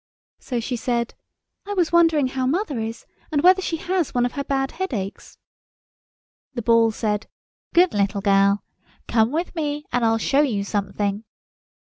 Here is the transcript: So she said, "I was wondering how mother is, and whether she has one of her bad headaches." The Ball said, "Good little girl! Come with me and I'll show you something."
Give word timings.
So 0.39 0.59
she 0.59 0.77
said, 0.77 1.13
"I 1.67 1.75
was 1.75 1.91
wondering 1.91 2.29
how 2.29 2.47
mother 2.47 2.79
is, 2.79 3.05
and 3.31 3.43
whether 3.43 3.61
she 3.61 3.77
has 3.77 4.15
one 4.15 4.25
of 4.25 4.31
her 4.31 4.43
bad 4.43 4.71
headaches." 4.71 5.37
The 6.55 6.63
Ball 6.63 6.89
said, 6.89 7.27
"Good 7.75 7.93
little 7.93 8.21
girl! 8.21 8.63
Come 9.07 9.29
with 9.31 9.53
me 9.53 9.85
and 9.91 10.03
I'll 10.03 10.17
show 10.17 10.41
you 10.41 10.63
something." 10.63 11.23